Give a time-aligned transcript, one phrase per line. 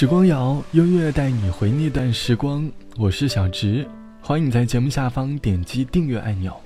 [0.00, 2.66] 时光谣，音乐带你回那段时光。
[2.96, 3.86] 我是小直，
[4.22, 6.58] 欢迎在节目下方点击订阅按钮。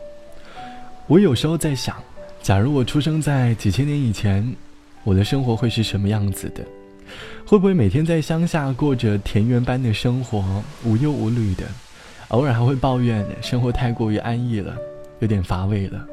[1.08, 1.97] 我有时候在想，
[2.40, 4.54] 假如我出生在几千年以前，
[5.03, 6.65] 我的生活会是什么样子的？
[7.44, 11.64] 会不会每天在乡下过着田园般的生活，无忧无虑的？
[12.28, 14.76] 偶尔还会抱怨生活太过于安逸了，
[15.19, 16.06] 有点乏味了。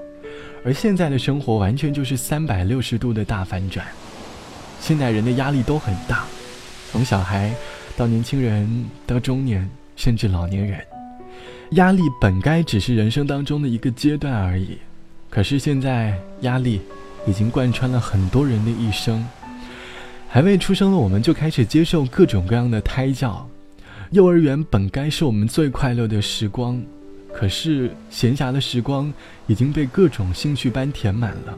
[0.65, 3.85] 而现在的生活完全就是三百六十度的大反转。
[4.79, 6.25] 现代人的压力都很大，
[6.91, 7.53] 从小孩
[7.95, 10.77] 到年轻人，到中年，甚至老年人，
[11.71, 14.77] 压力本该只是人生当中的一个阶段而已。
[15.29, 16.81] 可是现在压力
[17.25, 19.25] 已经贯穿了很多人的一生。
[20.27, 23.47] 还未出生的我们就开始接受各种各样的胎教，
[24.09, 26.81] 幼儿园本该是我们最快乐的时光，
[27.33, 29.13] 可是闲暇的时光
[29.47, 31.57] 已经被各种兴趣班填满了。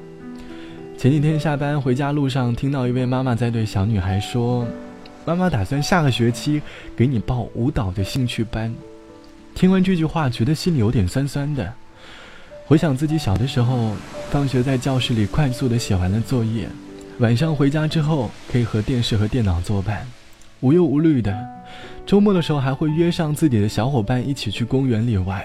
[0.96, 4.66] 前几天下班回家路上，听到一位妈妈在对小女孩说
[5.26, 6.62] ：“妈妈打算下个学期
[6.96, 8.74] 给你报舞蹈的兴趣班。”
[9.56, 11.74] 听完这句话，觉得心里有点酸酸的。
[12.66, 13.92] 回想自己小的时候，
[14.32, 16.68] 放学在教室里快速的写完了作业，
[17.20, 20.08] 晚上回家之后可以和电视和电脑作伴，
[20.62, 21.38] 无忧无虑的。
[22.06, 25.44] 周末的时候还会约上自己的小伙伴一起去公园里玩，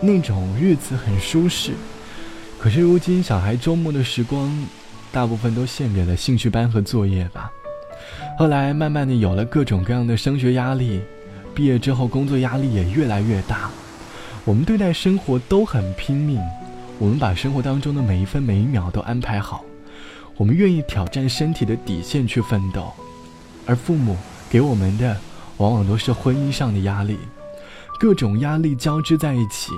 [0.00, 1.72] 那种日子很舒适。
[2.58, 4.66] 可是如今，小孩周末的时光，
[5.10, 7.50] 大部分都献给了兴趣班和作业吧。
[8.38, 11.00] 后来慢慢的有了各种各样的升学压力，
[11.54, 13.70] 毕业之后工作压力也越来越大。
[14.44, 16.38] 我们对待生活都很拼命，
[16.98, 19.64] 我们把生活当中的每一分每一秒都安排好，
[20.36, 22.92] 我们愿意挑战身体的底线去奋斗。
[23.64, 24.16] 而父母
[24.50, 25.16] 给我们的，
[25.56, 27.18] 往往都是婚姻上的压力，
[27.98, 29.72] 各种压力交织在一起，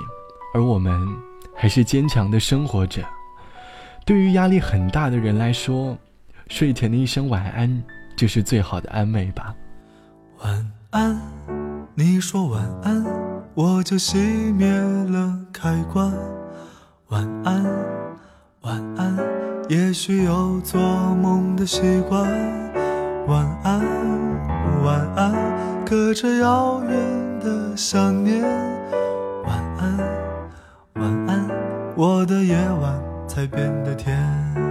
[0.53, 1.07] 而我们。
[1.61, 3.03] 还是坚强的生活着。
[4.05, 5.97] 对于压力很大的人来说，
[6.47, 7.83] 睡前的一声晚安
[8.19, 9.55] 就是最好的安慰吧。
[10.43, 11.17] 晚安，
[11.95, 13.05] 你说晚安，
[13.53, 16.11] 我就熄灭了开关。
[17.07, 17.63] 晚安，
[18.63, 19.17] 晚安，
[19.69, 20.81] 也许有做
[21.15, 22.29] 梦的习惯。
[23.27, 23.79] 晚安，
[24.83, 25.33] 晚安，
[25.85, 28.41] 隔着遥远的想念。
[29.45, 29.97] 晚安。
[30.95, 31.49] 晚安
[31.95, 34.68] 我的夜晚才变得甜。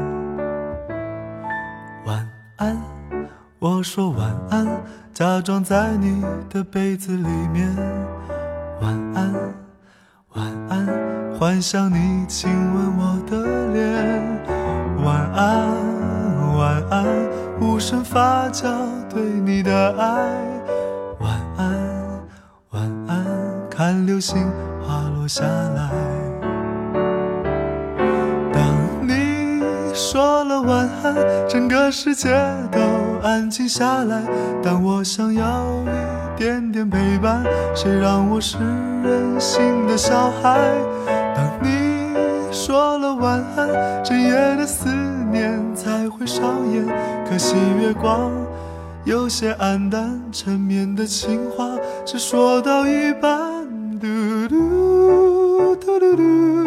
[3.79, 4.67] 我说晚安，
[5.15, 7.73] 假装在你的被子里面。
[8.81, 9.33] 晚安，
[10.35, 10.85] 晚安，
[11.39, 14.45] 幻想你亲吻我的脸。
[15.05, 17.07] 晚安，晚安，
[17.61, 18.69] 无声发酵
[19.09, 20.35] 对你的爱。
[21.21, 21.73] 晚安，
[22.71, 23.25] 晚安，
[23.71, 24.45] 看流星
[24.83, 26.18] 滑落下来。
[30.11, 31.15] 说了晚安，
[31.47, 32.31] 整个世界
[32.73, 32.81] 都
[33.23, 34.23] 安静下来。
[34.63, 38.57] 但我想要一点点陪伴，谁让我是
[39.05, 40.59] 任性的小孩？
[41.37, 42.15] 当你
[42.51, 44.89] 说了晚安，整夜的思
[45.31, 46.43] 念才会上
[46.73, 46.87] 演。
[47.29, 48.31] 可惜月光
[49.05, 51.69] 有些暗淡，缠绵的情话
[52.07, 53.39] 只说到一半。
[54.01, 56.58] 嘟嘟嘟嘟嘟。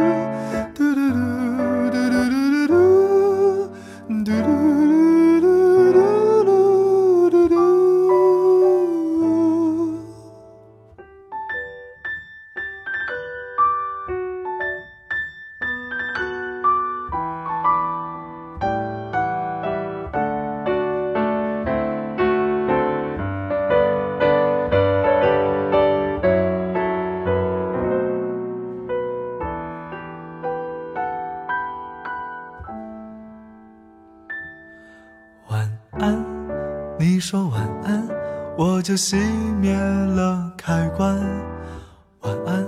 [38.81, 39.17] 就熄
[39.59, 41.15] 灭了开关。
[42.21, 42.67] 晚安，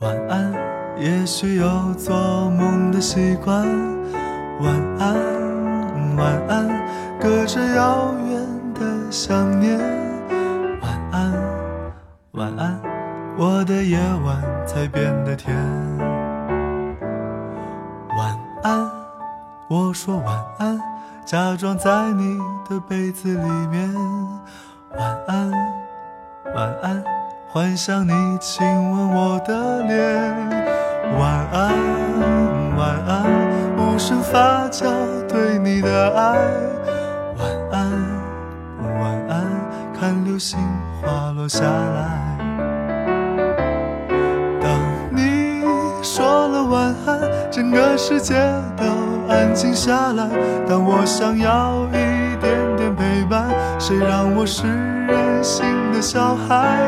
[0.00, 0.52] 晚安，
[0.98, 3.66] 也许有做梦的习惯。
[4.60, 5.16] 晚安，
[6.16, 6.68] 晚安，
[7.18, 9.78] 隔着遥远的想念。
[10.82, 11.32] 晚安，
[12.32, 12.78] 晚安，
[13.38, 15.56] 我的夜晚才变得甜。
[18.16, 18.90] 晚安，
[19.70, 20.78] 我说晚安。
[21.24, 22.38] 假装在你
[22.68, 23.94] 的被子里面，
[24.96, 25.50] 晚安，
[26.54, 27.04] 晚安，
[27.48, 30.48] 幻想你亲吻我的脸，
[31.18, 31.74] 晚安，
[32.76, 33.24] 晚安，
[33.76, 34.86] 无声发酵
[35.28, 36.38] 对你的爱，
[37.36, 37.92] 晚安，
[39.00, 39.46] 晚安，
[39.98, 40.58] 看流星
[41.02, 42.38] 滑落下来。
[44.60, 44.80] 当
[45.10, 45.62] 你
[46.02, 47.20] 说了晚安，
[47.50, 48.34] 整个世界
[48.76, 48.84] 都。
[49.28, 50.26] 安静下来，
[50.66, 51.96] 当我想要一，
[53.88, 55.64] 谁让我是任性
[55.94, 56.78] 的小孩？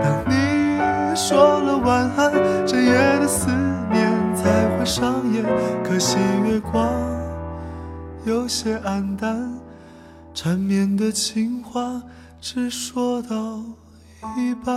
[0.00, 2.32] 当你说了晚安，
[2.64, 3.48] 这夜的思
[3.90, 5.44] 念才会上演。
[5.82, 6.88] 可惜月光
[8.24, 9.58] 有些黯淡，
[10.32, 12.00] 缠绵的情话
[12.40, 13.60] 只说到
[14.38, 14.72] 一半。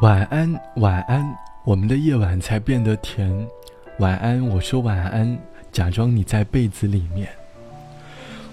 [0.00, 3.28] 晚安，晚安，我们的夜晚才变得甜。
[3.98, 5.36] 晚安，我说晚安，
[5.72, 7.28] 假装你在被子里面。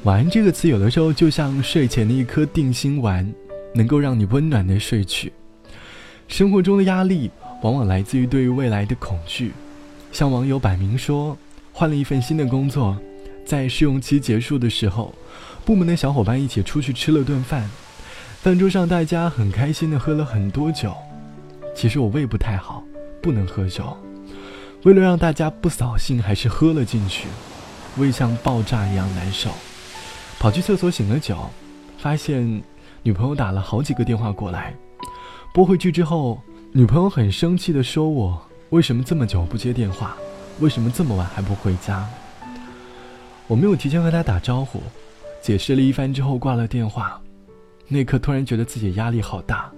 [0.05, 3.31] 晚安这个词，有的时候就像睡前的一颗定心丸，
[3.75, 5.31] 能够让你温暖的睡去。
[6.27, 7.29] 生活中的压力，
[7.61, 9.51] 往往来自于对于未来的恐惧。
[10.11, 11.37] 像网友摆明说，
[11.71, 12.97] 换了一份新的工作，
[13.45, 15.13] 在试用期结束的时候，
[15.63, 17.69] 部门的小伙伴一起出去吃了顿饭，
[18.41, 20.91] 饭桌上大家很开心的喝了很多酒。
[21.75, 22.81] 其实我胃不太好，
[23.21, 23.95] 不能喝酒。
[24.83, 27.27] 为了让大家不扫兴，还是喝了进去，
[27.97, 29.49] 胃像爆炸一样难受。
[30.39, 31.37] 跑去厕所醒了酒，
[31.97, 32.63] 发现
[33.03, 34.73] 女朋友打了好几个电话过来，
[35.53, 36.41] 拨回去之后，
[36.71, 40.15] 女朋友很生气的说：“我为什么这么久不接电话？
[40.59, 42.07] 为什么这么晚还不回家？”
[43.47, 44.81] 我没有提前和她打招呼，
[45.41, 47.19] 解释了一番之后挂了电话。
[47.87, 49.71] 那刻突然觉得自己压力好大。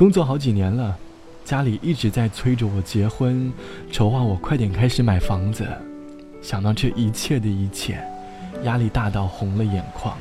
[0.00, 0.96] 工作好几年了，
[1.44, 3.52] 家里一直在催着我结婚，
[3.92, 5.68] 筹划我快点开始买房子。
[6.40, 8.02] 想到这一切的一切，
[8.64, 10.16] 压力大到红了眼眶。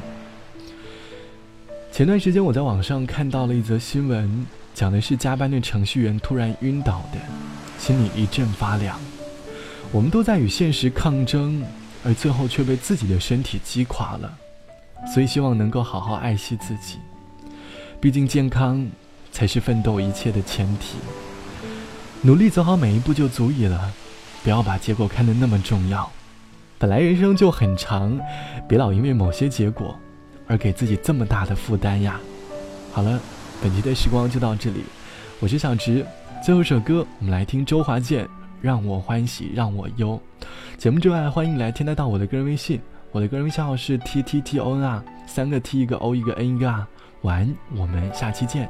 [1.94, 7.20] 前段时间我在网上看到了一则新闻，讲的是加班的程序员突然晕倒的，
[7.78, 9.00] 心里一阵发凉。
[9.94, 11.64] 我们都在与现实抗争，
[12.04, 14.38] 而最后却被自己的身体击垮了。
[15.08, 16.98] 所以希望能够好好爱惜自己，
[18.02, 18.86] 毕竟健康。
[19.32, 20.98] 才是奋斗一切的前提。
[22.22, 23.92] 努力走好每一步就足以了，
[24.44, 26.10] 不要把结果看得那么重要。
[26.78, 28.20] 本来人生就很长，
[28.68, 29.98] 别老因为某些结果
[30.48, 32.20] 而给自己这么大的负担呀。
[32.92, 33.20] 好了，
[33.62, 34.84] 本期的时光就到这里，
[35.40, 36.06] 我是小直。
[36.44, 38.26] 最后一首歌，我们来听周华健
[38.62, 40.20] 《让我欢喜让我忧》。
[40.78, 42.80] 节目之外，欢迎来添加到我的个人微信，
[43.12, 46.88] 我的个人微信号是 t t t o n 啊，三个 t 一个 o 一个 n 一个 r。
[47.24, 48.70] 晚安，我们下期见。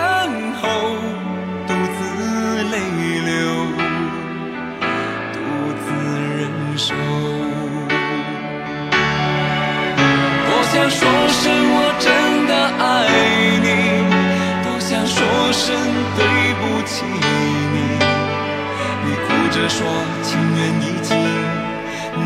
[19.69, 19.87] 说
[20.23, 21.15] 情缘已尽，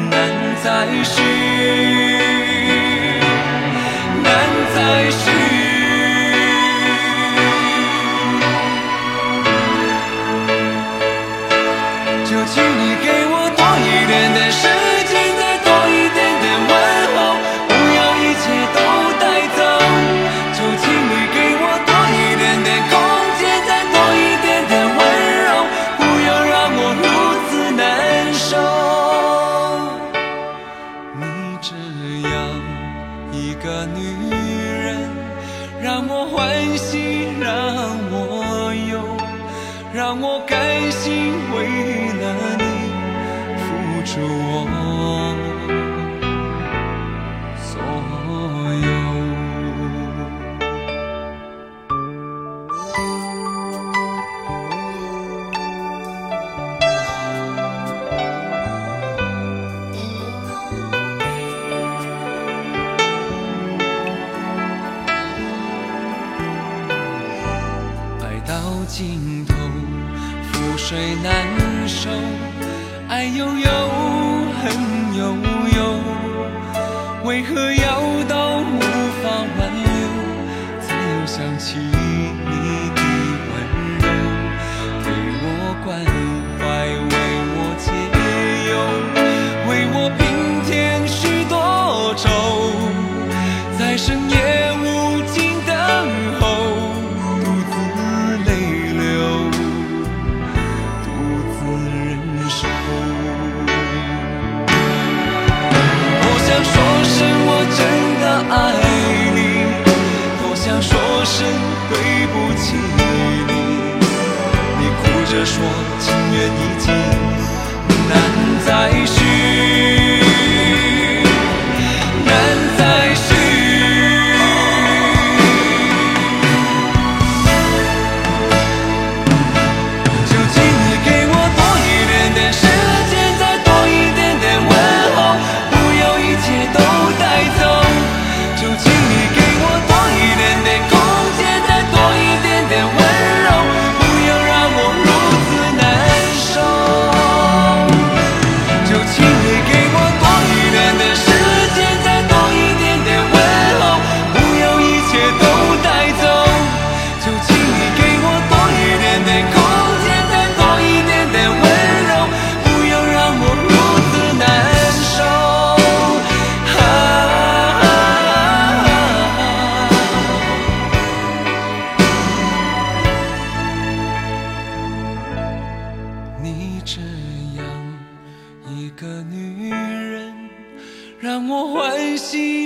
[0.10, 0.14] 难
[0.64, 0.68] 再
[1.04, 1.22] 续，
[70.88, 71.34] 水难
[71.88, 72.12] 收，
[73.10, 73.72] 爱悠悠，
[74.62, 74.72] 恨
[75.18, 75.36] 悠
[75.76, 75.80] 悠，
[77.24, 78.05] 为何要
[116.46, 117.05] 的一切。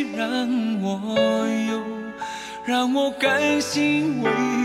[0.02, 1.84] 让我有
[2.66, 4.59] 让我甘心为